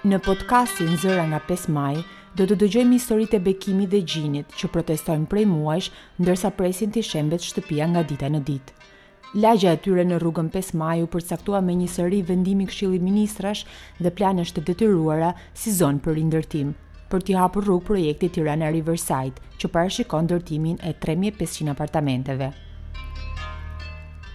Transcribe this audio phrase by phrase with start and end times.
[0.00, 1.98] Në podcastin Zëra nga 5 Maj,
[2.32, 5.90] do të dëgjojmë historitë e bekimit dhe gjinit që protestojnë prej muajsh,
[6.24, 8.64] ndërsa presin të shembet shtëpia nga dita në dit.
[9.44, 13.62] Lagja e tyre në rrugën 5 Maj u përcaktua me një sëri vendimi këshilli ministrash
[14.00, 16.72] dhe planësht të detyruara si zonë për rindërtim,
[17.12, 22.52] për t'i hapë rrugë projekti Tirana Riverside, që parashikon dërtimin e 3500 apartamenteve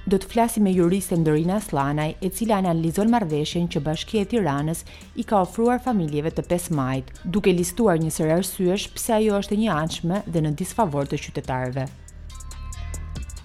[0.05, 4.83] do të flasim me juristën Dorina Slanaj, e cila analizon marrëveshjen që Bashkia e Tiranës
[5.17, 9.55] i ka ofruar familjeve të 5 majit, duke listuar një seri arsyesh pse ajo është
[9.57, 11.87] e njëanshme dhe në disfavor të qytetarëve.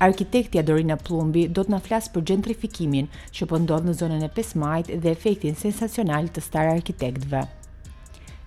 [0.04, 4.30] Arkitektja Dorina Plumbi do të na flas për gentrifikimin që po ndodh në zonën e
[4.36, 7.42] 5 majit dhe efektin sensacional të star arkitektëve.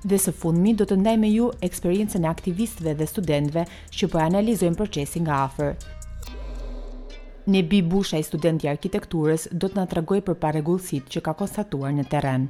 [0.04, 3.66] Dhe së fundmi do të ndaj me ju eksperiencën e aktivistëve dhe studentëve
[3.98, 5.78] që po analizojnë procesin nga afër.
[7.46, 11.34] Nebi bi busha i studenti arkitekturës do të nga të regoj për paregullësit që ka
[11.36, 12.46] konstatuar në teren.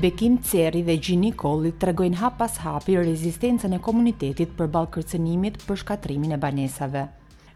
[0.00, 5.58] Bekim Ceri dhe Gjini Kolli të hap pas hapi rezistencën e komunitetit për balë kërcenimit
[5.66, 7.08] për shkatrimin e banesave.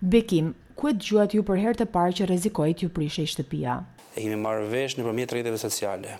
[0.02, 3.30] Bekim, ku e të gjuat ju për herë të parë që rezikojt ju prishe i
[3.30, 3.78] shtëpia?
[4.16, 6.18] E kemi marrë vesh në rrjeteve sociale.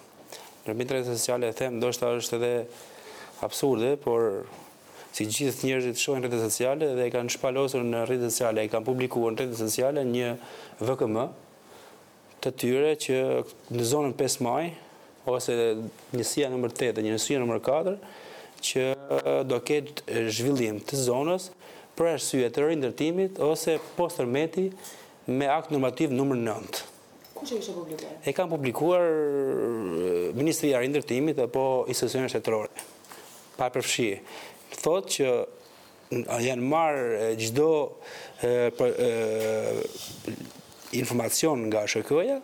[0.68, 2.54] Në rrjeteve sociale e them, do shta është edhe
[3.42, 4.46] absurde, por
[5.16, 8.84] si gjithë njerëzit shohin rrjetet sociale dhe e kanë shpalosur në rrjetet sociale, e kanë
[8.84, 10.32] publikuar në rrjetet sociale një
[10.84, 11.16] VKM
[12.44, 13.16] të tyre që
[13.78, 14.66] në zonën 5 maj
[15.32, 15.54] ose
[16.14, 17.94] njësia nëmër 8 dhe njësia nëmër 4
[18.68, 18.84] që
[19.48, 21.46] do ketë zhvillim të zonës
[21.96, 24.66] për arsye të rindërtimit ose postërmeti
[25.32, 26.82] me akt normativ nëmër 9.
[27.38, 28.20] Kushe kështë publikuar?
[28.28, 29.08] E kam publikuar
[30.36, 32.70] Ministria Rindërtimit apo Institucionet Shetrore
[33.56, 34.12] pa përfshi
[34.80, 35.26] thot që
[36.46, 37.68] janë marë gjdo
[40.96, 42.38] informacion nga shëkëja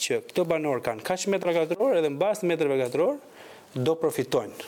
[0.00, 3.16] që këto banorë kanë kaq metra katëror edhe në basë metrëve katëror
[3.88, 4.66] do profitojnë.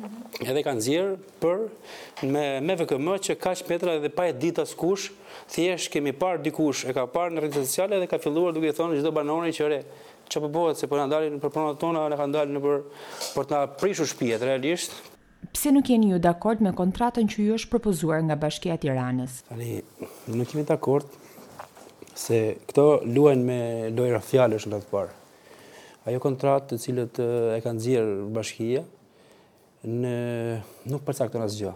[0.00, 0.20] Mhm.
[0.48, 1.64] Edhe kanë zirë për
[2.30, 5.10] me, me VKM që kaq metra edhe pa e dita s'kush,
[5.52, 9.00] thjesht kemi parë dikush e ka parë në rritë sociale edhe ka filluar duke thonë
[9.00, 9.80] gjdo banorë që re
[10.30, 12.76] që përbohet se për po në dalin për pronat tona, në ka ndalin për,
[13.34, 14.94] për të nga prishu shpijet realisht
[15.50, 19.40] pse nuk jeni ju dakord me kontratën që ju është propozuar nga Bashkia e Tiranës?
[19.48, 19.80] Tani,
[20.28, 21.08] nuk jemi dakord
[22.14, 23.60] se këto luajnë me
[23.96, 25.14] lojra fjalësh në të parë.
[26.10, 28.84] Ajo kontratë të cilët e kanë nxjerr Bashkia
[29.84, 30.14] në
[30.92, 31.72] nuk përcakton asgjë.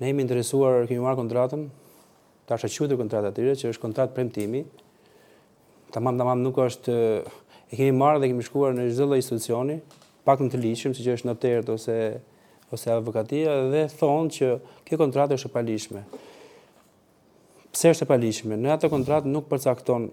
[0.00, 1.66] Ne jemi interesuar kemi marrë kontratën,
[2.48, 4.64] ta shoqëtojmë kontratën atyre që është kontratë premtimi.
[5.92, 6.96] Tamam, mamë, nuk është
[7.68, 9.78] e kemi marrë dhe kemi shkuar në gjithë dhe institucioni,
[10.26, 11.96] pak në të liqshëm, siç është noterët ose
[12.72, 14.48] ose avokatia dhe thonë që
[14.88, 16.02] kjo kontrat është e palishme.
[17.72, 18.56] Pse është e palishme?
[18.58, 20.08] Në atë kontratë nuk përcakton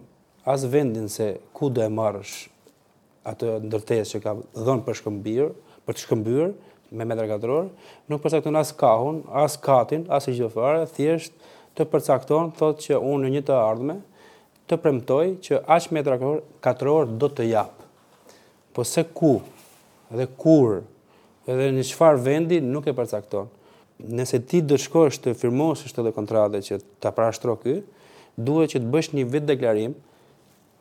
[0.50, 2.50] as vendin se ku do e marrësh
[3.30, 4.34] atë ndërtesë që ka
[4.66, 5.50] dhënë për shkëmbir,
[5.88, 6.52] për të shkëmbyer
[7.00, 7.68] me metra katror,
[8.10, 11.36] nuk përcakton as kahun, as katin, as gjë fare, thjesht
[11.78, 14.00] të përcakton thotë që unë në një të ardhme
[14.70, 16.18] të premtoj që aq metra
[16.66, 17.78] katror do të jap.
[18.76, 19.38] Po se ku
[20.14, 20.82] dhe kur
[21.48, 23.48] edhe në qëfar vendi nuk e përcakton.
[24.16, 27.82] Nëse ti do shkosh të firmosësh këtë dhe që ta prashtro ky,
[28.38, 29.94] duhet që të bësh një vetë deklarim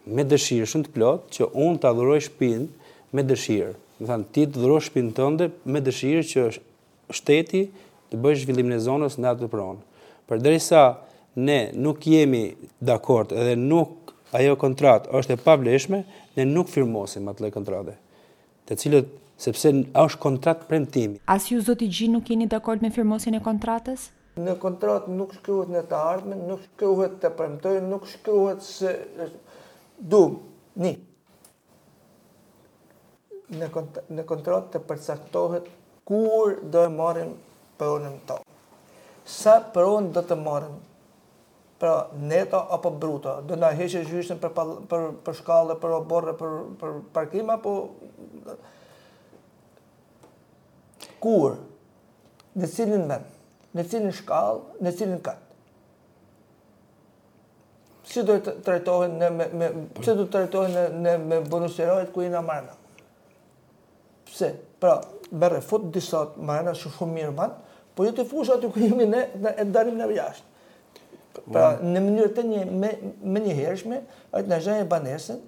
[0.07, 2.69] me dëshirëshën të plot që unë të adhuroj shpin
[3.17, 3.73] me dëshirë.
[3.99, 6.45] Do thënë ti të dhuroj shpin tënde me dëshirë që
[7.19, 7.65] shteti
[8.13, 9.83] të bësh zhvillimin e zonës në atë të pronë.
[10.31, 10.99] Për
[11.45, 12.53] ne nuk jemi
[12.83, 16.01] dakord edhe nuk ajo kontrat është e pavleshme,
[16.35, 17.95] ne nuk firmosim atë le kontrate,
[18.67, 19.71] të cilët sepse
[20.03, 21.19] është kontrat premtimi.
[21.31, 24.09] As ju zoti Gjin nuk jeni dakord me firmosjen e kontratës?
[24.39, 28.97] Në kontrat nuk shkruhet në të ardhme, nuk shkruhet të premtojnë, nuk shkruhet se
[30.13, 30.23] du,
[30.79, 30.97] një,
[33.49, 33.69] Në,
[34.13, 35.71] në kontrat të përsaktohet
[36.07, 37.31] kur do e marim
[37.81, 38.35] përonën të.
[39.25, 40.75] Sa përonën do të marim
[41.81, 41.95] pra
[42.29, 44.53] neto apo bruto, do na heqë gjyshtën për
[44.93, 47.75] për për shkallë, për oborë, për për parkim apo
[51.23, 51.57] kur,
[52.59, 53.29] në cilin vend,
[53.77, 55.43] në cilin shkall, në cilin kat.
[58.09, 59.69] Si do të trajtohen në me, me
[59.99, 61.77] pse do të trajtohen në, në me bonus
[62.15, 62.77] ku jena marrëna?
[64.31, 64.55] Pse?
[64.81, 64.95] Pra,
[65.31, 67.57] bërë fot disa marrëna shumë shumë mirë ban,
[67.99, 70.47] po ju të fushat aty ku jemi ne, e darim në jashtë.
[71.49, 72.93] Pra, në mënyrë të një, me,
[73.35, 74.01] me një herëshme,
[74.39, 75.43] ajtë në zhenje banesën,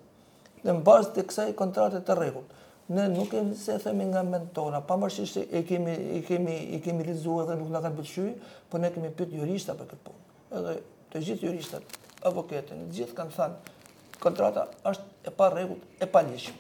[0.61, 2.59] dhe në bazë të kësaj kontrate të rregullt
[2.91, 7.05] ne nuk e se themi nga mentora, pa mërshisht e kemi, e kemi, e kemi
[7.07, 8.25] lizua dhe nuk në kanë përqy,
[8.71, 10.41] po ne kemi pëtë jurista për këtë punë.
[10.59, 10.73] Edhe
[11.13, 13.75] të gjithë juristat, avoketin, gjithë kanë thanë,
[14.21, 16.59] kontrata është e pa regut, e pa lishme.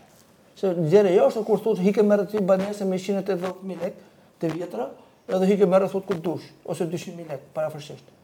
[0.60, 3.98] Se gjere jo është kur thot, hike me rëtri banese me 180.000 lek
[4.40, 4.86] të vjetra,
[5.34, 8.14] edhe hike me rëtri këtë dush, ose 200.000 lek, parafërshisht.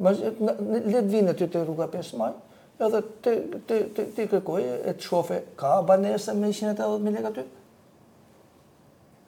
[0.00, 2.38] Ma, në, letë vinë të të rruga 5 majë,
[2.80, 3.32] edhe ti
[3.68, 3.76] ti
[4.16, 7.42] ti kërkoj e të shofe ka banese me 180000 lekë aty.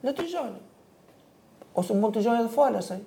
[0.06, 0.60] Le të jone.
[1.78, 3.02] Ose mund të jone edhe fal asaj.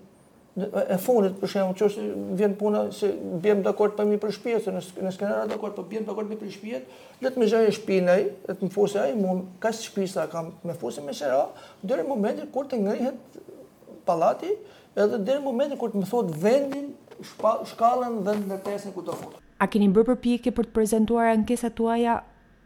[0.55, 2.03] E funit për shemb çështë
[2.39, 3.09] vjen puna se
[3.43, 6.53] bjem dakord për mi për shtëpinë se në skenarë dakord po bjem dakord me për
[6.53, 10.53] shtëpinë, le të më jone shtëpinë ai, të më fose ai, mund ka shtëpisa kam
[10.63, 11.41] me fose me shera,
[11.83, 13.39] deri në momentin kur të ngrihet
[14.07, 14.53] pallati
[14.95, 16.93] edhe deri në momentin kur të më thot vendin,
[17.33, 19.41] shkallën, shkallën dhe tesin ku do futet.
[19.55, 22.17] A keni bërë përpjekje për të prezentuar ankesat tuaja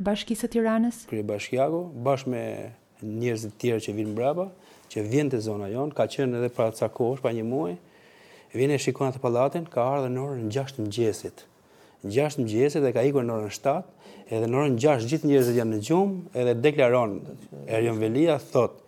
[0.08, 1.04] Bashkisë së Tiranës?
[1.12, 2.42] Krye Bashkiako, bashkë me
[3.24, 4.46] njerëzit të tjerë që vinë mbraba,
[4.90, 7.76] që vjen te zona jon, ka qenë edhe para ca kohësh, pa një muaj,
[8.58, 11.44] vjen e shikon atë pallatin, ka ardhur në orën 6 mëngjesit.
[12.10, 13.84] 6 mëngjesit dhe ka ikur në orën 7,
[14.34, 17.16] edhe në orën 6 gjithë njerëzit janë në gjumë, edhe deklaron
[17.68, 18.80] Erion Velia thot,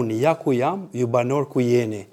[0.00, 2.06] unë ja ku jam, ju banor ku jeni.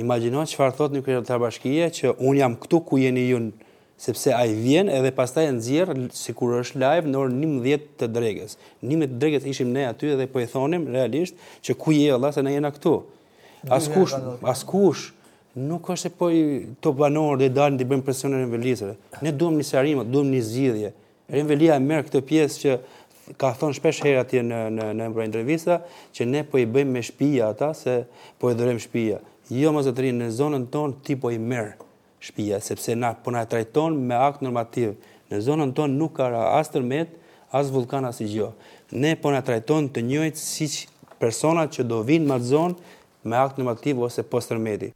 [0.00, 3.70] Imagjino çfarë thotë një kryetar bashkie që un jam këtu ku jeni ju në
[4.02, 7.76] sepse a i vjen edhe pastaj në sikur si kur është live, në orë një
[8.00, 8.56] të dregës.
[8.82, 12.32] Një të dregës ishim ne aty dhe po e thonim, realisht, që ku je Allah,
[12.34, 12.96] se ne jena këtu.
[13.70, 14.16] Askush,
[14.54, 15.04] askush,
[15.54, 16.42] nuk është se po i
[16.82, 18.96] të banorë dhe i dalin të i bëjmë presionën e rinvelisëve.
[19.22, 20.90] Ne duhem një sarimë, duhem një zgjidhje.
[21.36, 22.74] Rinvelia e merë këtë pjesë që
[23.38, 25.78] ka thonë shpesh herë atje në në në mbërë
[26.18, 28.00] që ne po i bëjmë me shpija ata, se
[28.42, 29.22] po i dhërëm shpija.
[29.54, 31.76] Jo, më zëtërinë, në zonën tonë, ti po i merr
[32.22, 34.94] shpia, sepse na po na trajton me akt normativ.
[35.32, 36.28] Në zonën tonë nuk ka
[36.60, 37.10] as tërmet,
[37.56, 38.50] as vulkan as gjë.
[38.94, 40.78] Ne po na trajton të njëjtë siç
[41.22, 44.92] personat që do vinë në atë zonë me akt normativ ose post tërmeti.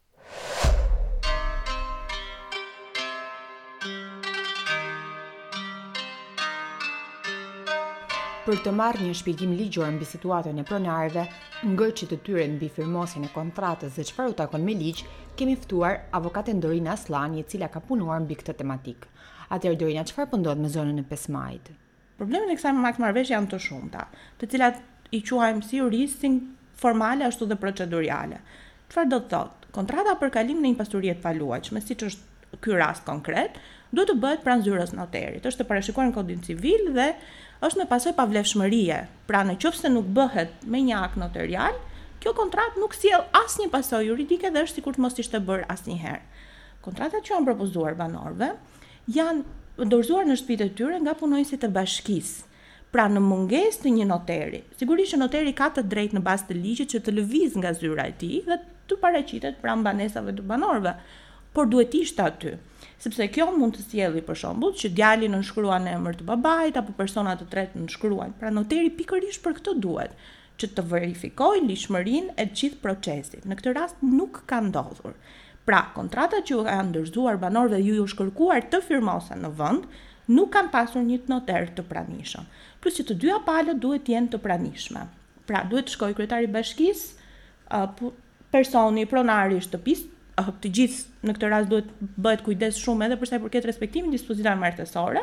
[8.47, 11.23] për të marrë një shpjegim ligjor mbi situatën e pronarëve,
[11.99, 15.01] që të tyre mbi firmosjen e kontratës dhe çfarë u takon me ligj,
[15.37, 19.09] kemi ftuar avokaten Dorina Aslani, e cila ka punuar mbi këtë tematik.
[19.51, 21.73] Atëherë Dorina, çfarë po ndodh me zonën e 5 majit?
[22.21, 24.07] Problemet e kësaj mak marrëveshje janë të shumta,
[24.41, 24.79] të cilat
[25.11, 26.39] i quajmë si juristin
[26.81, 28.39] formale ashtu dhe procedurale.
[28.93, 29.73] Çfarë do të thotë?
[29.77, 33.59] Kontrata për kalim në një pasuri të paluajtshme, siç është ky rast konkret,
[33.95, 35.45] duhet të bëhet pranë zyrës noterit.
[35.47, 37.11] Është të parashikuar në Kodin Civil dhe
[37.65, 39.01] është në pasojë pavlefshmërie.
[39.29, 41.77] Pra nëse nuk bëhet me një akt noterial,
[42.21, 46.25] kjo kontratë nuk sjell asnjë pasojë juridike dhe është sikur të mos ishte bërë asnjëherë.
[46.83, 48.51] Kontratat që janë propozuar banorëve
[49.15, 52.45] janë dorëzuar në shtëpitë e tyre nga punonjësit e bashkisë.
[52.95, 56.57] Pra në mungesë të një noteri, sigurisht që noteri ka të drejtë në bazë të
[56.57, 58.57] ligjit që të lëviz nga zyra e tij dhe
[58.89, 60.95] të paraqitet pranë banesave të banorëve,
[61.53, 62.55] por duhet ishte aty
[63.03, 66.95] sepse kjo mund të sjellë për shembull që djali në shkruan emër të babait apo
[66.97, 68.33] persona të tretë në shkruan.
[68.41, 70.17] Pra noteri pikërisht për këtë duhet
[70.57, 73.45] që të verifikoj lishmërinë e gjithë procesit.
[73.45, 75.17] Në këtë rast nuk ka ndodhur.
[75.69, 79.89] Pra, kontrata që ju ka ndërzuar banorëve ju ju shkërkuar të firmosen në vend,
[80.33, 82.47] nuk kanë pasur një të noter të pranishëm.
[82.81, 85.03] Plus që të dyja palët duhet të jenë të pranishme.
[85.47, 87.77] Pra, duhet të shkoj kryetari bashkisë,
[88.55, 91.89] personi pronari i shtëpisë të gjithë në këtë rast duhet
[92.21, 95.23] bëhet kujdes shumë edhe për sa i përket respektimit dispozitave martësore,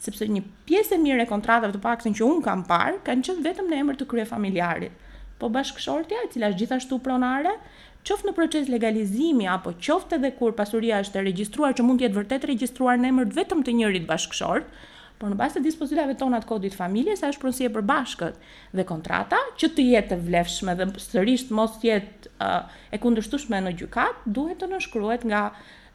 [0.00, 3.44] sepse një pjesë e mirë e kontratave të paktën që un kam parë kanë qenë
[3.44, 4.92] vetëm në emër të krye familjarit.
[5.38, 7.52] Po bashkëshortja, e cila është gjithashtu pronare,
[8.08, 12.06] qoftë në proces legalizimi apo qoftë edhe kur pasuria është e regjistruar që mund të
[12.08, 14.70] jetë vërtet regjistruar në emër vetëm të njërit bashkëshort,
[15.20, 19.40] por në bazë të dispozitave tona të kodit familjes, ajo është pronësie përbashkët dhe kontrata
[19.60, 24.60] që të jetë të vlefshme dhe sërish mos jetë uh, e kundërshtueshme në gjykat duhet
[24.62, 25.44] të nënshkruhet nga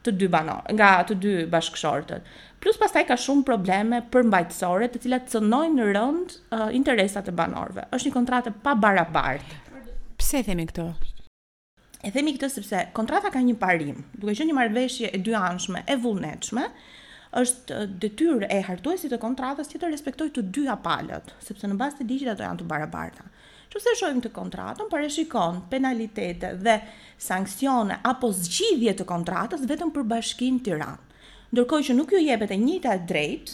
[0.05, 2.25] të dy banor, nga të dy bashkëshortët.
[2.61, 7.87] Plus pastaj ka shumë probleme përmbajtësore të cilat cënojnë në rënd uh, interesat e banorëve.
[7.93, 9.59] Është një kontratë e pabarabartë.
[10.21, 10.87] Pse e themi këtë?
[12.01, 14.01] E themi këtë sepse kontrata ka një parim.
[14.17, 16.63] Duke qenë një marrëveshje e dy anshme e vullnetshme,
[17.37, 22.01] është detyrë e hartuesit të kontratës që të respektojë të dyja palët, sepse në bazë
[22.01, 23.29] të ligjit ato janë të barabarta.
[23.71, 26.73] Që se shojmë të kontratën, parashikon penalitete dhe
[27.23, 31.07] sankcione apo zgjidhje të kontratës vetëm për bashkin ranë,
[31.51, 33.49] Ndërkohë që nuk ju jepet e njëjta drejt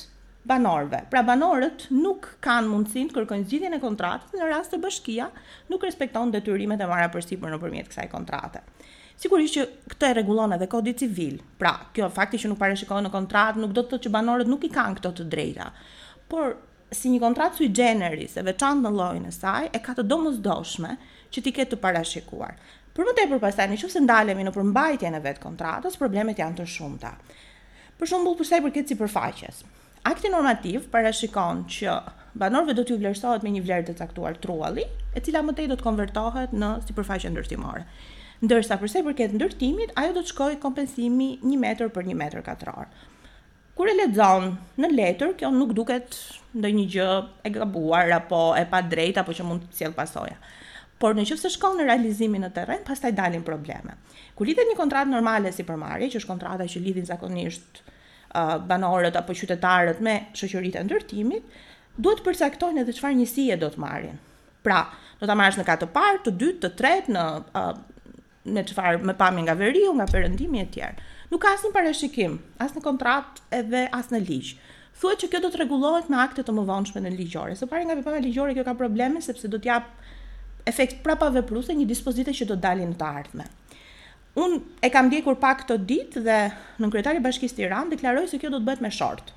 [0.48, 1.00] banorve.
[1.10, 5.30] Pra banorët nuk kanë mundësinë të kërkojnë zgjidhjen e kontratës në rast të bashkia
[5.74, 8.62] nuk respekton detyrimet e marra përsipër nëpërmjet kësaj kontrate.
[9.18, 11.40] Sigurisht që këtë e rregullon edhe Kodi Civil.
[11.58, 14.70] Pra, kjo fakti që nuk parashikohet në kontratë nuk do të thotë që banorët nuk
[14.70, 15.72] i kanë këto të drejta.
[16.30, 16.54] Por
[16.96, 20.94] si një kontratë sui generis e veçantë në lojnë e saj, e ka të domosdoshme
[21.36, 22.54] që ti ketë të parashikuar.
[22.96, 26.66] Për më tepër pastaj, nëse se ndalemi në përmbajtjen e vetë kontratës, problemet janë të
[26.74, 27.12] shumta.
[28.00, 29.66] Për shembull, për sa i përket sipërfaqes.
[30.08, 31.98] Akti normativ parashikon që
[32.40, 35.76] banorëve do t'ju vlerësohet me një vlerë të caktuar trualli, e cila më tej do
[35.78, 37.84] të konvertohet në sipërfaqe ndërtimore.
[38.46, 42.20] Ndërsa për sa i përket ndërtimit, ajo do të shkojë kompensimi 1 metër për 1
[42.22, 42.90] metër katror.
[43.78, 44.46] Kur e lexon
[44.82, 46.16] në letër, kjo nuk duket
[46.58, 47.08] ndonjë gjë
[47.46, 50.40] e gabuar apo e pa drejt, apo që mund të sjell pasoja.
[50.98, 53.94] Por në qoftë se shkon në realizimin në terren, pastaj dalin probleme.
[54.36, 59.20] Kur lidhet një kontratë normale si përmarje, që është kontrata që lidhin zakonisht uh, banorët
[59.22, 61.60] apo qytetarët me shoqëritë e ndërtimit,
[62.02, 64.18] duhet të përcaktojnë edhe çfarë njësie do të marrin.
[64.66, 64.82] Pra,
[65.22, 67.70] do ta marrësh në katë të parë, të dytë, të tretë në uh,
[68.58, 72.74] në çfarë me pamë nga veriu, nga perëndimi e tjerë nuk ka asnjë parashikim, as
[72.76, 74.54] në kontratë edhe as në ligj.
[74.98, 77.56] Thuhet që kjo do të rregullohet me akte të mëvonshme në ligjore.
[77.60, 79.90] Së pari nga vepra ligjore kjo ka probleme sepse do të jap
[80.68, 83.46] efekt prapavepruese një dispozite që do të dalin në të ardhme.
[84.42, 86.40] Un e kam ndjekur pak këtë ditë dhe
[86.82, 89.32] në kryetari i Bashkisë Tiranë deklaroi se kjo do të bëhet me short.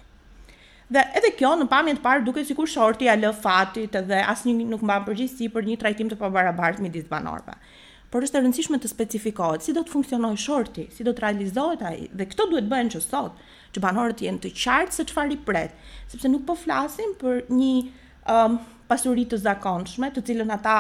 [0.90, 4.64] Dhe edhe kjo në pamjen e parë duket sikur shorti ia lë fatit dhe asnjë
[4.72, 7.56] nuk mban përgjegjësi për një trajtim të pabarabartë midis banorëve
[8.10, 11.82] por është e rëndësishme të specifikohet si do të funksionojë shorti, si do të realizohet
[11.90, 13.38] ai dhe këto duhet bëhen që sot,
[13.74, 15.76] që banorët të jenë të qartë se çfarë i pret,
[16.10, 17.74] sepse nuk po flasim për një
[18.34, 18.56] um,
[18.90, 20.76] pasuri të zakonshme, të cilën ata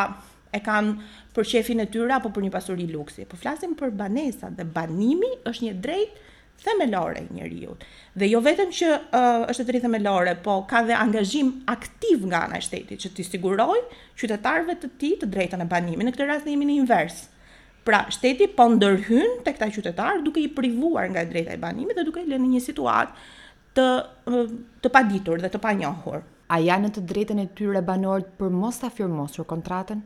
[0.52, 0.96] e kanë
[1.36, 3.28] për shefin e tyre apo për një pasuri luksi.
[3.30, 6.28] Po flasim për banesat dhe banimi është një drejtë
[6.64, 7.74] themelore i njeriu.
[8.18, 12.42] Dhe jo vetëm që uh, është e drejtë themelore, po ka dhe angazhim aktiv nga
[12.46, 13.80] ana e shtetit që të siguroj
[14.20, 16.06] qytetarëve të tij të drejtën e banimit.
[16.10, 17.20] Në këtë rast ne jemi në invers.
[17.88, 21.96] Pra, shteti po ndërhyn tek ata qytetar duke i privuar nga e drejta e banimit
[21.98, 23.26] dhe duke i lënë në një situatë
[23.78, 23.86] të
[24.84, 26.20] të paditur dhe të panjohur.
[26.50, 30.00] A janë në të drejtën e tyre banorët për mos ta firmosur kontratën?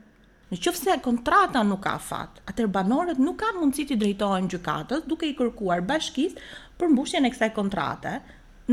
[0.53, 5.05] Në qëfë se kontrata nuk ka fat, atër banorët nuk kanë mundësi të drejtojnë gjykatës
[5.09, 6.41] duke i kërkuar bashkisë
[6.81, 8.17] për mbushjen e kësaj kontrate,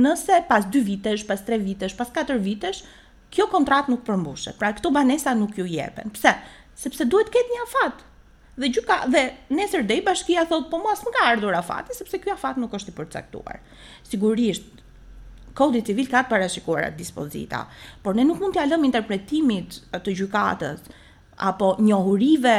[0.04, 2.84] nëse pas 2 vitesh, pas 3 vitesh, pas 4 vitesh,
[3.32, 4.58] kjo kontrat nuk përmbushet.
[4.60, 6.12] Pra këto banesa nuk ju jepen.
[6.16, 6.34] Pse?
[6.82, 8.04] Sepse duhet ketë një afat.
[8.62, 9.22] Dhe gjyka dhe
[9.58, 12.92] nesër dej bashkia thotë, po mos më ka ardhur afati sepse ky afat nuk është
[12.92, 13.62] i përcaktuar.
[14.12, 14.68] Sigurisht
[15.56, 17.64] Kodi civil ka të atë dispozita,
[18.04, 20.86] por ne nuk mund t'ia lëmë interpretimit të gjykatës
[21.42, 22.54] apo njohurive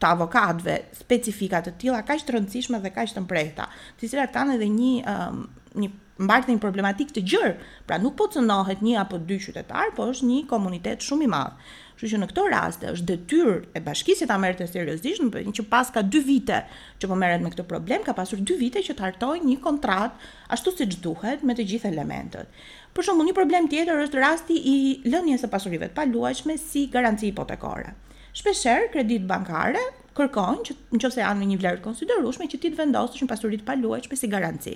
[0.00, 3.66] të avokatëve specifika të tilla kaq të rëndësishme dhe kaq të mprehta,
[4.00, 5.42] të cilat kanë edhe një um,
[5.82, 7.52] një mbajtje një problematik të gjerë.
[7.88, 11.68] Pra nuk po cënohet një apo dy qytetar, por është një komunitet shumë i madh.
[12.00, 15.88] Kështu që në këtë rast është detyrë e bashkisë ta merrte seriozisht, në që pas
[15.92, 16.62] ka 2 vite
[17.00, 20.32] që po merret me këtë problem, ka pasur 2 vite që të hartoj një kontratë
[20.56, 22.48] ashtu siç duhet me të gjithë elementët.
[22.96, 24.76] Për shembull, një problem tjetër është rasti i
[25.12, 27.92] lënies së pasurive të paluajtshme si garanci hipotekore.
[28.30, 29.80] Shpesher kredit bankare
[30.14, 33.58] kërkojnë që nëse janë në një vlerë të konsiderueshme që ti të vendosësh një pasuri
[33.58, 34.74] të paluajtshme si garanci.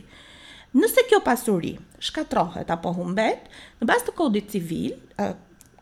[0.75, 1.71] Nëse kjo pasuri
[2.03, 3.47] shkatrohet apo humbet,
[3.79, 4.97] në bazë të kodit civil,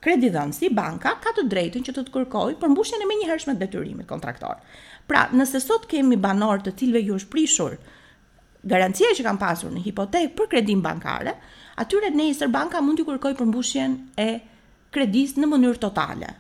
[0.04, 4.08] kreditdhënësi banka ka të drejtën që të, të kërkojë për mbushjen e menjëhershme të detyrimit
[4.10, 4.60] kontraktor.
[5.08, 7.78] Pra, nëse sot kemi banor të cilëve ju është prishur
[8.74, 11.38] garancia që kanë pasur në hipotekë për kredin bankare,
[11.86, 14.32] atyre nejësër banka mund të kërkojë për mbushjen e
[14.92, 16.34] kredis në mënyrë totale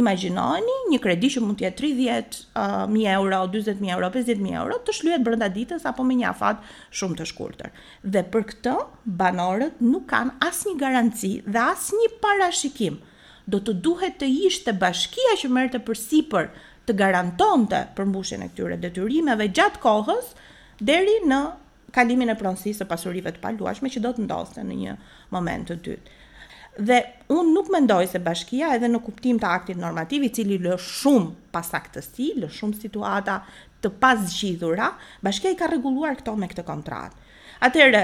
[0.00, 2.58] imagjinojni një kredi që mund të jetë 30.000
[2.88, 6.62] uh, euro, 40.000 euro, 50.000 euro, të shlyhet brenda ditës apo me një afat
[7.00, 7.72] shumë të shkurtër.
[8.14, 8.76] Dhe për këtë
[9.22, 13.00] banorët nuk kanë asnjë garanci dhe asnjë parashikim.
[13.50, 16.50] Do të duhet të ishte bashkia që merrte përsipër
[16.88, 20.32] të garantonte përmbushjen e këtyre detyrimeve gjatë kohës
[20.80, 21.42] deri në
[21.92, 24.94] kalimin e pronësisë së pasurive të paluashme që do të ndodhte në një
[25.36, 26.18] moment të dytë.
[26.80, 30.78] Dhe unë nuk mendoj se bashkia edhe në kuptim të aktit normativ i cili lë
[30.80, 33.34] shumë pasaktësi, lë shumë situata
[33.84, 34.86] të pazgjidhura,
[35.20, 37.20] bashkia i ka rregulluar këto me këtë kontratë.
[37.68, 38.02] Atere,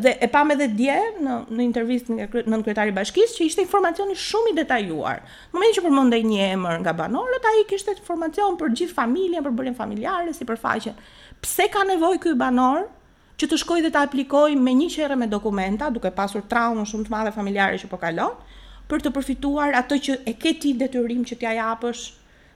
[0.00, 4.16] dhe e pam edhe dje në në intervistë nga nën i bashkisë që ishte informacioni
[4.16, 5.20] shumë i detajuar.
[5.50, 9.54] Në momentin që përmendej një emër nga banorët, ai kishte informacion për gjithë familjen, për
[9.60, 10.96] bërin familjare, si faqen.
[11.44, 12.88] Pse ka nevojë ky banor
[13.36, 17.06] që të shkoj dhe të aplikoj me një qerë me dokumenta, duke pasur traumë shumë
[17.08, 18.36] të madhe familjare që po kalon,
[18.88, 22.04] për të përfituar atë që e ke ti detyrim që t'ja japësh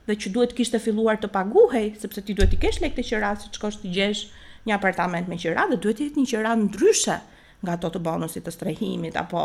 [0.09, 3.33] dhe që duhet kishte filluar të paguhej, sepse ti duhet i kesh lekë të qira
[3.43, 4.23] si çkosh të gjesh
[4.71, 7.19] një apartament me qira dhe duhet të jetë një qira ndryshe
[7.61, 9.43] nga ato të bonusit të strehimit apo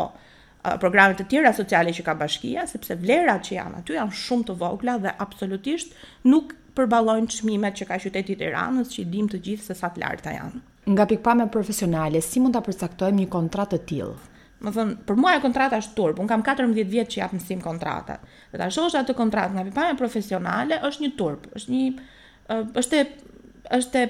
[0.80, 4.56] programet të tjera sociale që ka bashkia, sepse vlerat që janë aty janë shumë të
[4.64, 5.92] vogla dhe absolutisht
[6.32, 9.92] nuk përballojnë çmimet që ka qyteti i Tiranës, që i dim të gjithë se sa
[9.94, 10.64] të larta janë.
[10.86, 14.34] Nga pikpame profesionale, si mund të përcaktojmë një kontratë të tillë?
[14.62, 17.64] Më thënë, për mua e kontrata është turp, unë kam 14 vjetë që japë mësim
[17.64, 21.90] kontratat, Dhe ta shosha të kontratë nga pipame profesionale është një turp, është një,
[22.82, 23.02] është
[23.76, 24.04] është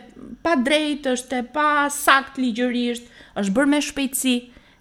[0.44, 3.08] pa drejt, është pa sakt ligjërisht,
[3.40, 4.34] është bërë me shpejtësi,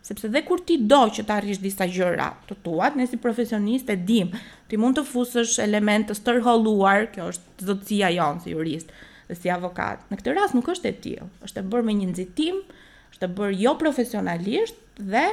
[0.06, 3.88] sepse dhe kur ti do që të arrish disa gjëra të tuat, ne si profesionist
[3.90, 4.36] e dim,
[4.68, 8.98] ti mund të fusësh element të stërholuar, kjo është zotësia jonë si juristë,
[9.29, 10.03] dhe si avokat.
[10.12, 11.27] Në këtë rast nuk është e tillë.
[11.48, 12.60] Është bërë me një nxitim,
[13.13, 15.25] është bërë jo profesionalisht dhe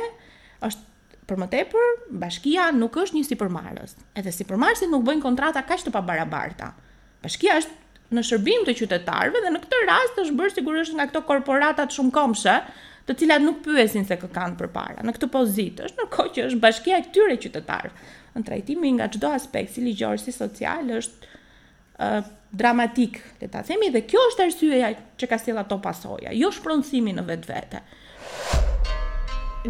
[0.66, 3.96] është për më tepër bashkia nuk është një sipërmarrës.
[4.18, 6.72] Edhe sipërmarrësit nuk bëjnë kontrata kaq të pabarabarta.
[7.22, 7.78] Bashkia është
[8.12, 11.96] në shërbim të qytetarëve dhe në këtë rast është bërë sigurisht nga këto korporata të
[11.96, 12.56] shumëkomshe,
[13.06, 15.02] të cilat nuk pyesin se kë kanë përpara.
[15.06, 18.10] Në këtë pozitë është në kohë që është bashkia e këtyre qytetarëve.
[18.36, 22.12] Në trajtimi nga çdo aspekt, si ligjor si social, është ë
[22.56, 27.14] dramatik, le ta themi, dhe kjo është arsyeja që ka sjell ato pasoja, jo shpronësimi
[27.16, 27.80] në vetvete.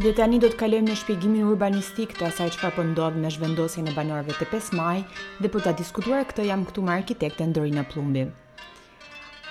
[0.03, 3.91] Dhe tani do të kalojmë në shpjegimin urbanistik të asaj çka po ndodh në zhvendosjen
[3.91, 5.03] e banorëve të 5 Maj
[5.43, 8.23] dhe për ta diskutuar këtë jam këtu me arkitektën Dorina Plumbi.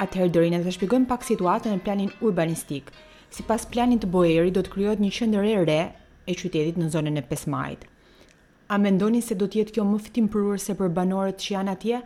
[0.01, 2.89] Atëherë Dorina do të shpjegojmë pak situatën në planin urbanistik.
[3.31, 5.79] Sipas planit të Boeri do të krijohet një qendër e re
[6.27, 7.85] e qytetit në zonën e 5 Majit.
[8.73, 12.01] A mendoni se do të jetë kjo më për banorët që janë atje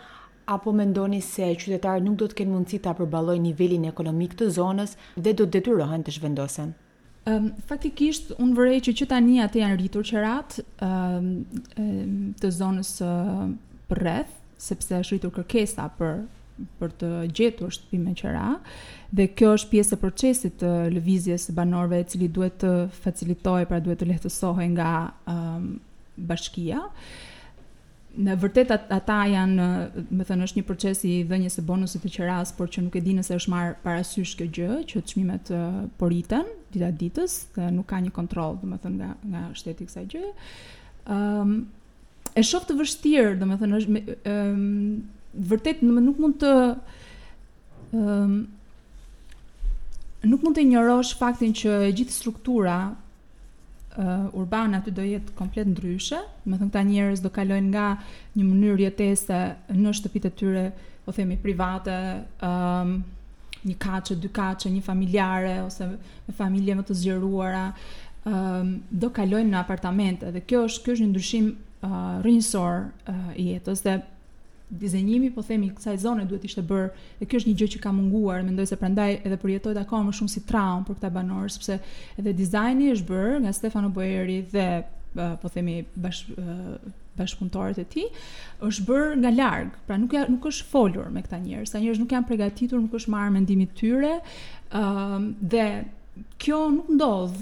[0.48, 4.96] apo mendoni se qytetarët nuk do të kenë mundësi ta përballojnë nivelin ekonomik të zonës
[5.16, 6.74] dhe do të detyrohen të zhvendosen?
[7.26, 11.30] Um, faktikisht unë vërej që që tani atë janë rritur që ratë um,
[12.42, 13.46] të zonës uh,
[13.98, 14.36] rreth,
[14.68, 16.20] sepse është rritur kërkesa për,
[16.80, 17.10] për të
[17.40, 18.46] gjetur shtëpime që ra,
[19.18, 24.04] dhe kjo është pjesë e procesit të lëvizjes banorve cili duhet të facilitoj, pra duhet
[24.04, 24.92] të lehtësohe nga
[25.34, 25.68] um,
[26.30, 26.84] bashkia.
[26.84, 27.16] Uh,
[28.18, 29.66] në vërtet ata janë,
[30.08, 32.96] do të thënë është një proces i dhënjes së bonusit të qeras, por që nuk
[32.96, 35.52] e di nëse është marr parasysh kjo gjë, që çmimet
[36.00, 40.06] porriten dita ditës, dhe nuk ka një kontroll, do të thënë nga nga shteti kësaj
[40.14, 40.32] gjëje.
[41.16, 41.58] Ëm um,
[42.36, 46.40] e shoh të vështirë, do të thënë është ëm ehm, um, vërtet më nuk mund
[46.44, 46.76] të ëm
[48.02, 48.38] ehm, um,
[50.26, 52.78] nuk mund të injorosh faktin që gjithë struktura
[53.98, 57.86] uh, urban aty do jetë komplet ndryshe, me thënë këta njerës do kalojnë nga
[58.36, 59.40] një mënyrë jetese
[59.74, 60.64] në shtëpit e tyre,
[61.06, 61.98] po themi private,
[62.44, 62.96] um,
[63.66, 67.66] një kache, dy kache, një familjare, ose me familje më të zgjeruara,
[68.30, 72.84] um, do kalojnë në apartamente, dhe kjo është, kjo është një ndryshim uh, eh, rinsor
[72.86, 74.00] uh, eh, jetës, dhe
[74.70, 76.88] dizenjimi, po themi kësaj zone duhet ishte bërë,
[77.22, 80.16] e kjo është një gjë që ka munguar, mendoj se prandaj edhe përjetohet akoma më
[80.20, 81.78] shumë si traum për këta banorë, sepse
[82.22, 84.68] edhe dizajni është bërë nga Stefano Boeri dhe
[85.40, 86.26] po themi bash
[87.16, 88.10] bashkëpunëtorët e tij,
[88.68, 92.02] është bërë nga larg, pra nuk ja, nuk është folur me këta njerëz, sa njerëz
[92.02, 94.18] nuk janë përgatitur, nuk është marrë mendimi tyre,
[94.76, 95.64] ëm dhe
[96.44, 97.38] kjo nuk ndodh,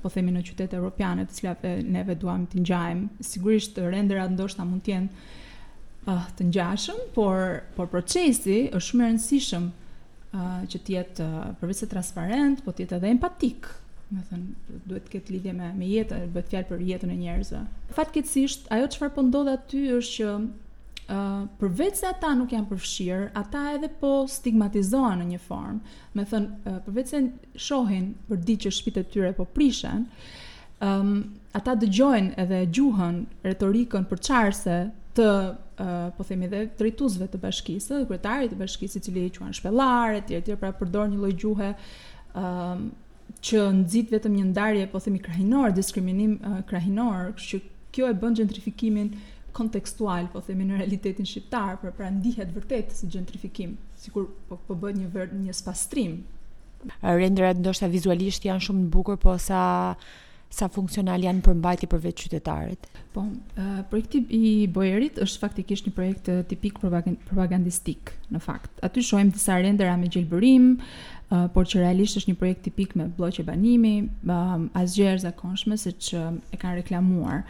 [0.00, 3.04] po themi në qytete europiane, të cilat neve duam të ngjajmë.
[3.24, 5.28] Sigurisht renderat ndoshta mund të jenë
[6.04, 11.46] uh, të ngjashëm, por por procesi është shumë i rëndësishëm uh, që të jetë uh,
[11.60, 13.68] përveç transparent, po të jetë edhe empatik.
[14.10, 17.20] Do të thënë, duhet të ketë lidhje me me jetën, bëhet fjalë për jetën e
[17.22, 17.62] njerëzve.
[17.98, 20.32] Fatkeqësisht, ajo çfarë po ndodh aty është që
[21.12, 25.96] Uh, përveç se ata nuk janë përfshirë, ata edhe po stigmatizohen në një formë.
[26.16, 27.20] Me thënë, uh, përveç se
[27.66, 30.06] shohin për di që shpite të tyre po prishen,
[30.80, 31.10] um,
[31.58, 33.18] ata dëgjojnë edhe gjuhën
[33.50, 34.78] retorikën për qarëse
[35.16, 39.58] të uh, po themi dhe drejtuesve të bashkisë, kryetarit të bashkisë i cili e quajnë
[39.58, 42.88] shpellar etj etj pra përdor një lloj gjuhe um,
[43.44, 48.16] që nxit vetëm një ndarje po themi krahinor, diskriminim uh, krahinor, kështu që kjo e
[48.22, 49.12] bën gentrifikimin
[49.52, 54.76] kontekstual po themi në realitetin shqiptar, pra pra ndihet vërtet si gentrifikim, sikur po po
[54.96, 56.22] një vër, një spastrim.
[57.04, 59.60] Renderat ndoshta vizualisht janë shumë të bukur, po sa
[60.52, 62.86] sa funksional janë për mbajti për vetë qytetarit.
[63.14, 68.70] Po, uh, projekti i Bojerit është faktikisht një projekt tipik propagandistik, në fakt.
[68.84, 73.06] Aty shohim disa rendera me gjelbërim, uh, por që realisht është një projekt tipik me
[73.16, 73.94] bloqë banimi,
[74.28, 77.40] um, asgjerë zakonshme, se që e kanë reklamuar.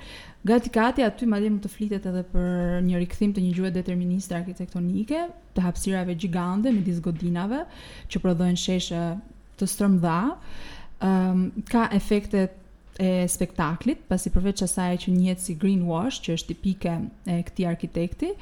[0.47, 4.35] Gati kati aty madje mund të flitet edhe për një rikthim të një gjuhe deterministe
[4.39, 5.25] arkitektonike,
[5.59, 7.65] të hapësirave gjigande me godinave
[8.11, 9.03] që prodhojnë sheshe
[9.59, 10.19] të strëmdha.
[11.03, 12.59] Ëm um, ka efektet
[13.01, 16.93] e spektaklit, pasi përveç asaj që njihet si green wash, që është tipike
[17.25, 18.33] e këtij arkitekti,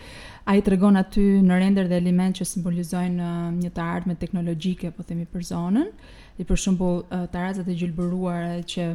[0.50, 3.28] ai tregon aty në render dhe element që simbolizojnë
[3.60, 5.92] një të ardhme teknologjike, po themi për zonën,
[6.40, 8.88] dhe për shembull tarazat e gjelbëruara që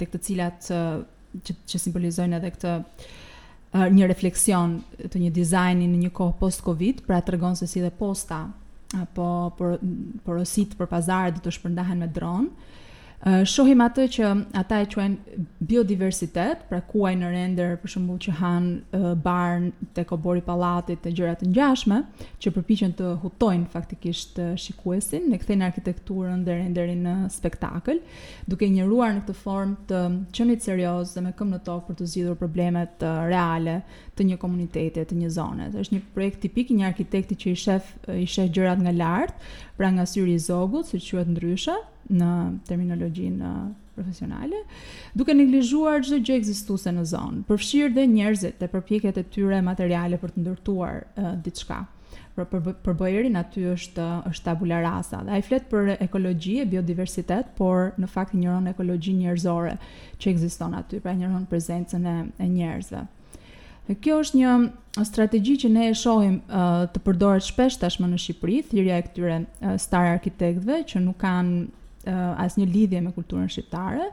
[0.00, 2.76] tek të cilat që, që simbolizojnë edhe këtë
[3.96, 7.88] një refleksion të një dizajni në një kohë post Covid, pra tregon se si dhe
[7.94, 8.44] posta
[9.00, 9.26] apo
[10.26, 12.48] porosit për, për, pazar do të shpërndahen me dron
[13.44, 18.68] shohim atë që ata e quajnë biodiversitet, pra kuaj në render për shembull që han
[19.22, 21.98] barn te kobori pallatit të gjëra të ngjashme
[22.40, 28.00] që përpiqen të hutojnë faktikisht shikuesin, ne kthejnë arkitekturën dhe renderin në spektakël,
[28.48, 30.00] duke njëruar në këtë formë të
[30.40, 33.78] qenit serioz dhe me këmbë në tokë për të zgjidhur problemet të reale
[34.16, 35.68] të një komuniteti, të një zone.
[35.74, 37.92] Dhe është një projekt tipik i një arkitekti që i shef
[38.24, 39.36] i shef gjërat nga lart,
[39.76, 41.76] pra nga syri i zogut, siç quhet ndryshe,
[42.08, 42.30] në
[42.68, 43.52] terminologjinë
[43.96, 44.62] profesionale,
[45.18, 50.18] duke neglizhuar çdo gjë ekzistuese në zonë, përfshirë dhe njerëzit dhe përpjekjet e tyre materiale
[50.22, 51.82] për të ndërtuar uh, diçka.
[52.34, 57.50] Pra për, për aty është është tabula rasa dhe ai flet për ekologji e biodiversitet,
[57.58, 59.74] por në fakt injoron ekologjinë njerëzore
[60.18, 63.02] që ekziston aty, pra injoron prezencën e, e njerëzve.
[63.88, 64.54] Dhe kjo është një
[65.10, 69.38] strategji që ne e shohim uh, të përdoret shpesh tashmë në Shqipëri, thirrja e këtyre
[69.44, 71.58] uh, star arkitektëve që nuk kanë
[72.04, 74.08] uh, asnjë lidhje me kulturën shqiptare,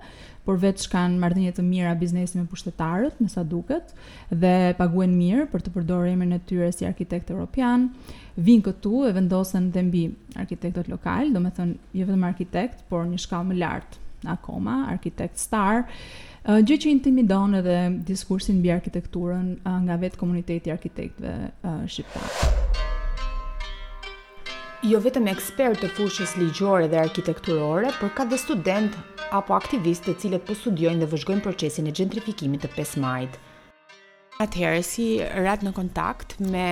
[0.47, 3.91] por vetë kanë marrëdhënie të mira biznesi me pushtetarët, me sa duket,
[4.31, 7.89] dhe paguhen mirë për të përdorur emrin e tyre si arkitekt europian.
[8.39, 10.05] Vinë këtu e vendosen dhe mbi
[10.39, 14.03] arkitektët lokal, do me thënë jo vetëm arkitekt, por një shkallë më lartë
[14.37, 15.83] akoma, arkitekt star,
[16.47, 19.49] gjë që intimidon edhe diskursin bi arkitekturën
[19.87, 21.33] nga vetë komuniteti arkitektve
[21.91, 22.95] shqiptarë
[24.85, 28.93] jo vetëm ekspert të fushës ligjore dhe arkitekturore, por ka dhe student
[29.33, 33.39] apo aktivist të cilët po studiojnë dhe vëzhgojnë procesin e gentrifikimit të 5 majit.
[34.37, 35.07] Atëherë si
[35.47, 36.67] rat në kontakt me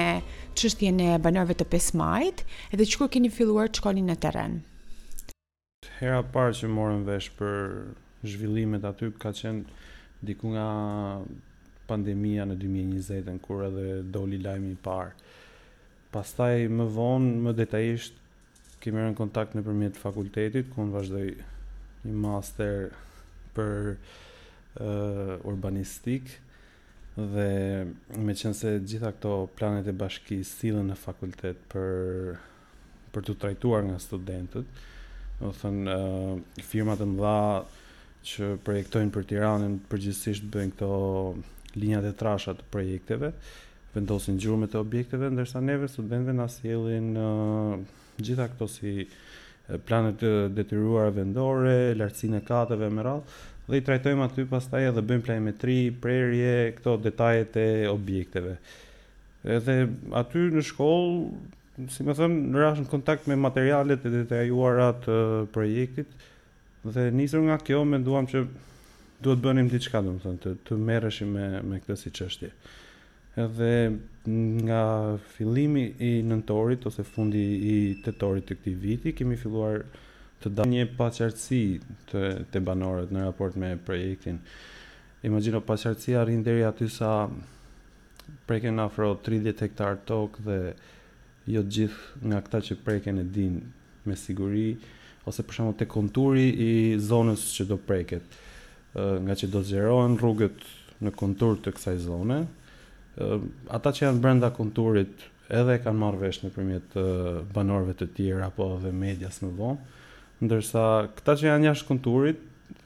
[0.54, 4.62] çështjen e banorëve të 5 majit, edhe kur keni filluar të në terren.
[5.98, 9.66] Hera parë që morën vesh për zhvillimet aty ka qenë
[10.22, 10.68] diku nga
[11.88, 15.12] pandemia në 2020 në kur edhe doli lajmi i parë.
[16.16, 18.20] Pastaj më vonë, më detajisht,
[18.80, 21.24] kemi rënë kontakt në përmjet fakultetit, ku në vazhdoj
[22.06, 22.86] një master
[23.58, 26.32] për uh, urbanistik,
[27.20, 27.50] dhe
[28.16, 32.40] me qënë se gjitha këto planet e bashki silën në fakultet për,
[33.12, 34.72] për të trajtuar nga studentët,
[35.42, 37.44] do të thënë uh, firmat e mëdha
[38.32, 40.96] që projektojnë për Tiranën përgjithsisht bëjnë këto
[41.84, 43.36] linjat e trasha të projekteve.
[43.36, 43.54] Uh,
[43.96, 47.76] vendosin gjurmët e objekteve ndërsa neve studentëve na sjellin uh,
[48.20, 48.96] gjitha këto si
[49.88, 55.02] planet të detyruara vendore, lartësinë e katëve me radhë dhe i trajtojmë aty pastaj edhe
[55.10, 58.60] bëjmë planimetri, prerje, këto detajet e objekteve.
[59.56, 59.78] Edhe
[60.22, 65.18] aty në shkollë, si më thëmë, në rrash në kontakt me materialet e detajuara të
[65.56, 66.14] projektit
[66.94, 68.46] dhe nisur nga kjo menduam që
[69.26, 72.54] duhet bënim diçka domethënë të, të merreshim me me këtë si çështje
[73.36, 73.92] edhe
[74.66, 74.84] nga
[75.34, 79.84] fillimi i nëntorit ose fundi i tetorit të këtij viti kemi filluar
[80.44, 81.60] të dalë një paqartësi
[82.12, 82.22] të,
[82.52, 84.40] të banorët në raport me projektin.
[85.28, 87.12] Imagjino paqartësia rrin deri aty sa
[88.50, 90.58] preken afro 30 hektar tokë dhe
[91.56, 93.60] jo të gjithë nga këta që preken e din
[94.06, 94.70] me siguri
[95.28, 96.72] ose për shembull te konturi i
[97.02, 98.26] zonës që do preket,
[99.26, 100.66] nga që do zgjerohen rrugët
[101.06, 102.42] në kontur të kësaj zone,
[103.70, 105.24] ata që janë brenda konturit
[105.54, 106.96] edhe e kanë marrë vesh në përmjet
[107.56, 109.84] banorve të tjerë apo dhe medjas më vonë,
[110.46, 110.84] ndërsa
[111.18, 112.42] këta që janë jashtë konturit,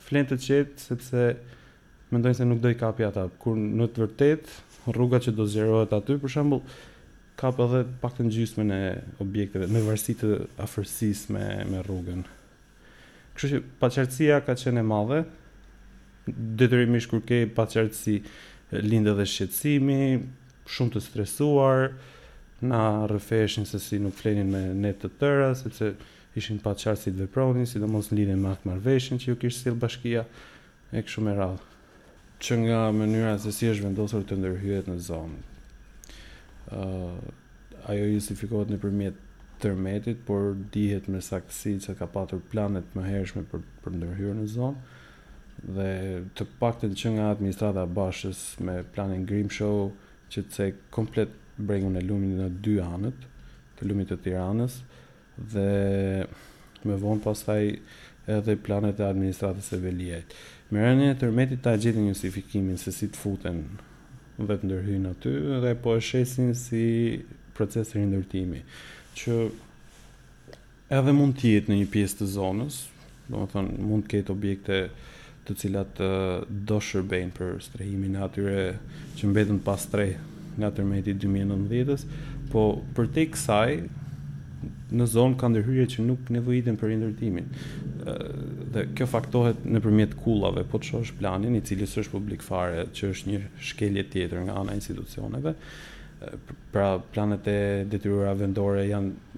[0.06, 1.24] flenë të qetë sepse
[2.14, 4.54] mendojnë se nuk dojë kapi ata, kur në të vërtet
[4.94, 6.62] rruga që do zgjerohet aty, për shambull,
[7.40, 8.78] ka edhe pak të njësme në
[9.24, 12.22] objekteve, me varësi të afërsis me, me rrugën.
[13.38, 15.22] Kështë që pacartësia ka qene madhe,
[16.30, 18.18] detërimish kërkej pacartësi,
[18.72, 20.02] lindë dhe shqetsimi,
[20.70, 21.92] shumë të stresuar,
[22.62, 25.94] na rëfeshin se si nuk flenin me ne të tëra, sepse
[26.38, 29.32] ishin pa qarë si të vepronin, si do mos në lidhe me atë marveshin që
[29.34, 30.26] ju kishë silë bashkia,
[30.94, 31.66] e këshu me radhë.
[32.40, 35.42] Që nga mënyra se si është vendosur të ndërhyet në zonë,
[36.78, 39.26] uh, ajo justifikohet në përmjet
[39.64, 44.46] tërmetit, por dihet me saksi që ka patur planet më hershme për, për ndërhyrë në
[44.54, 44.99] zonë,
[45.62, 49.90] dhe të pak të që nga administrata bashës me planin Grim Show
[50.32, 53.26] që të sej komplet bregun e lumin në dy anët
[53.80, 54.78] të lumit të tiranës
[55.54, 55.68] dhe
[56.88, 57.62] me vonë pas taj
[58.30, 60.36] edhe planet e administratës e veljet
[60.72, 63.64] me rënjë e tërmeti ta gjithë një sifikimin se si të futen
[64.40, 65.34] dhe të ndërhyjnë aty
[65.66, 66.86] dhe po e shesin si
[67.58, 68.64] proces rindërtimi
[69.20, 69.40] që
[71.00, 72.80] edhe mund tjetë në një pjesë të zonës
[73.30, 74.80] do thonë mund të ketë objekte
[75.48, 78.58] të cilat uh, do shërbejnë për strehimin e atyre
[79.20, 80.20] që mbetën pas strehë
[80.60, 82.04] nga tërmeti 2019-ës,
[82.52, 82.64] po
[82.98, 83.78] për te kësaj,
[84.90, 87.52] në zonë ka ndërhyrje që nuk nevojitin për indërtimin.
[88.74, 92.84] dhe kjo faktohet në përmjet kullave, po të shosh planin, i cilës është publik fare,
[92.96, 95.54] që është një shkelje tjetër nga ana institucioneve,
[96.74, 97.60] pra planet e
[97.92, 99.29] detyruara vendore janë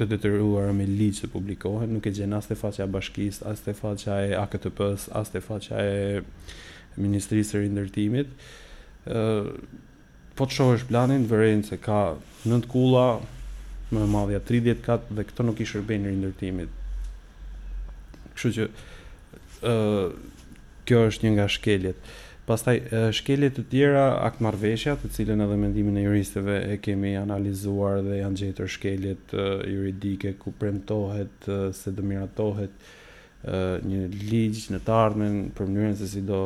[0.00, 3.60] të detyruar me ligj të publikohen, nuk e gjen as te faqja e bashkisë, as
[3.66, 6.22] te faqja e AKTP-s, as te faqja e
[7.00, 8.32] Ministrisë së Rindërtimit.
[9.06, 9.52] ë uh,
[10.40, 11.96] Po të shohësh planin, vërejnë se ka
[12.48, 13.20] 9 kulla
[13.92, 16.70] me madhja 30 katë dhe këto nuk i shërbejnë rindërtimit.
[18.38, 20.14] Kështu që ë uh,
[20.88, 21.98] kjo është një nga shkeljet.
[21.98, 22.80] Uh, Pastaj
[23.14, 24.06] shkeljet të tjera
[24.42, 29.34] marrveshja, të cilën edhe mendimin e juristëve e kemi analizuar dhe janë gjetur shkeljet
[29.70, 31.46] juridike ku premtohet
[31.80, 32.88] se do miratohet
[33.92, 34.00] një
[34.32, 36.40] ligj në të ardhmen për mënyrën se si do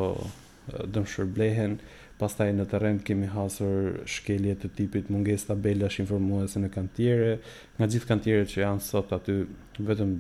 [0.93, 1.79] dëmshërblehen.
[2.21, 7.33] Pastaj në terren kemi hasur shkelje të tipit mungesë tabelash informuese në kantiere,
[7.81, 9.41] nga gjithë kantierët që janë sot aty
[9.81, 10.19] vetëm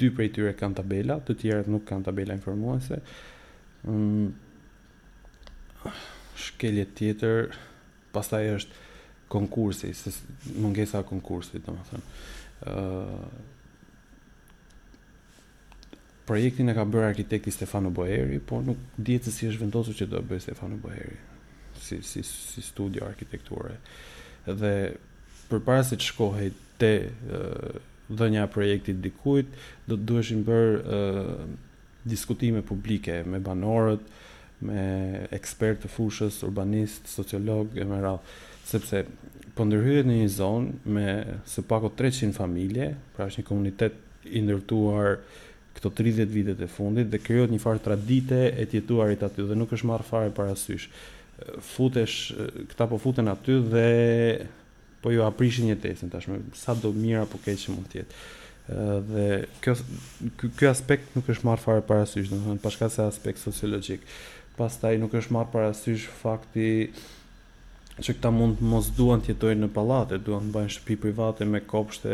[0.00, 3.02] dy prej tyre kanë tabela, të tjerët nuk kanë tabela informuese.
[3.88, 4.28] Mm,
[6.38, 7.50] shkelje tjetër,
[8.14, 8.84] pastaj është
[9.32, 10.12] konkursi, se
[10.56, 12.08] mungesa e konkursit, domethënë.
[12.64, 13.46] ë
[16.28, 20.06] Projektin e ka bërë arkitekti Stefano Boeri, por nuk dihet se si është vendosur që
[20.10, 21.16] do të bëjë Stefano Boeri
[21.80, 23.78] si si si studio arkitekture.
[24.44, 24.72] Dhe
[25.48, 26.92] përpara se të shkohej te
[28.12, 29.48] dhënia e projektit dikujt,
[29.88, 31.00] do të duheshin bërë
[32.04, 34.04] diskutime publike me banorët,
[34.64, 39.04] me ekspertë të fushës, urbanist, sociolog e më radhë, sepse
[39.56, 41.10] po ndërhyet në një zonë me
[41.50, 43.96] së pako 300 familje, pra është një komunitet
[44.28, 45.18] i ndërtuar
[45.78, 49.72] këto 30 vitet e fundit dhe krijohet një farë tradite e jetuarit aty dhe nuk
[49.78, 50.88] është marrë fare parasysh.
[51.62, 52.32] Futesh
[52.72, 53.86] këta po futen aty dhe
[55.02, 58.22] po ju aprishin një testin tashmë, sa do mirë apo keq që mund të jetë.
[59.08, 59.26] Dhe
[59.64, 59.76] kjo
[60.58, 64.02] ky aspekt nuk është marrë fare parasysh, domethënë pashka se aspekt sociologjik.
[64.02, 64.08] Ëh
[64.58, 66.64] pas taj nuk është marrë parasysh fakti
[67.98, 72.12] që këta mund mos duan jetojnë në palate, duan të bajnë shtëpi private me kopshte,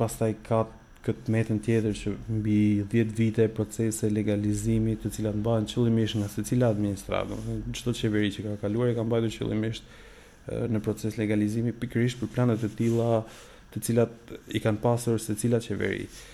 [0.00, 0.62] pas taj ka
[1.04, 2.58] këtë metën tjetër që mbi
[2.92, 7.94] 10 vite procese legalizimi të cilat në bajnë qëllimisht nga se cilat administratë, në qëto
[8.00, 9.98] qeveri që ka kaluar e ka mbajnë qëllimisht
[10.72, 13.20] në proces legalizimi pikërisht për planet e tila
[13.74, 16.06] të cilat i kanë pasur se cilat qeveri.
[16.12, 16.28] Uh,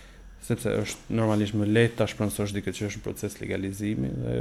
[0.46, 4.38] sepse është normalisht më lehtë ta shpronësosh diçka që është proces legalizimi dhe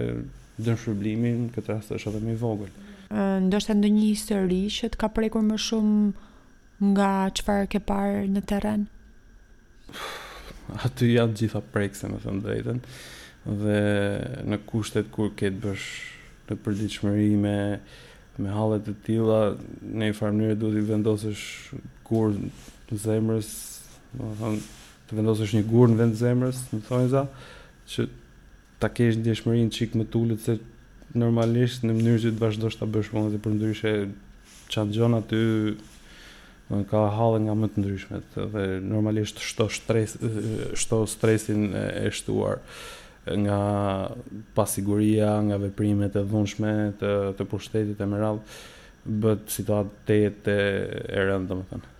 [0.66, 2.72] dëmshpërblimi në këtë rast është edhe më i vogël.
[3.48, 8.88] Ndoshta ndonjë histori që të ka prekur më shumë nga çfarë ke parë në terren.
[10.86, 12.82] Aty janë gjitha prekse, më thënë drejten,
[13.62, 13.80] dhe
[14.52, 15.88] në kushtet kur ketë bësh
[16.50, 17.58] në përdiqëmëri me,
[18.44, 19.40] me halet të tila,
[19.82, 21.46] në i farmënyre duhet i vendosësh
[22.10, 22.36] kur
[22.92, 23.54] zemrës,
[24.20, 24.62] më thënë,
[25.08, 27.22] të vendosësh një gurë në vend të zemrës, në thonjë za,
[27.94, 28.06] që
[28.82, 30.58] ta kesh në djeshmëri qikë më tullit, se
[31.18, 33.94] normalisht në mënyrë që të vazhdosh ta të bësh punën dhe për ndryshe
[34.74, 35.78] që aty
[36.92, 40.18] ka hallë nga më të ndryshmet, dhe normalisht shto, stres,
[40.82, 42.58] shto stresin e shtuar
[43.46, 43.60] nga
[44.58, 48.60] pasiguria, nga veprimet e dhunshme të, të pushtetit e më radhë,
[49.24, 50.58] bëtë situatet e
[51.30, 51.94] rëndë, dhe thënë.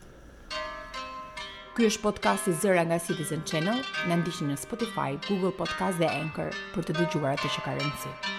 [1.78, 6.50] Ky është podcasti Zëra nga Citizen Channel, na ndiqni në Spotify, Google Podcast dhe Anchor
[6.74, 8.37] për të dëgjuar atë që ka rëndësi.